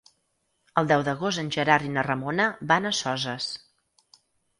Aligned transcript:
El 0.81 0.87
deu 0.91 1.03
d'agost 1.07 1.41
en 1.41 1.51
Gerard 1.55 1.87
i 1.89 1.91
na 1.97 2.03
Ramona 2.07 2.47
van 2.73 2.91
a 2.91 2.93
Soses. 3.01 3.51